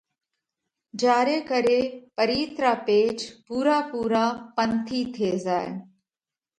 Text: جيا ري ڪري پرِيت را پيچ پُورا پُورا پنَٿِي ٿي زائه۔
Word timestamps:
جيا 1.01 1.17
ري 1.27 1.35
ڪري 1.49 1.79
پرِيت 2.15 2.53
را 2.63 2.73
پيچ 2.85 3.17
پُورا 3.47 3.77
پُورا 3.89 4.25
پنَٿِي 4.55 5.01
ٿي 5.15 5.29
زائه۔ 5.45 5.69